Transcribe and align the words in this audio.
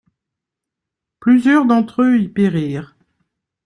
Plusieurs 1.19 1.65
d'entre 1.67 2.01
eux 2.01 2.19
y 2.21 2.27
périrent. 2.27 2.97